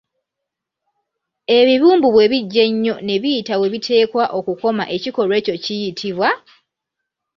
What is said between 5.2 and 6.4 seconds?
ekyo kiyitibwa?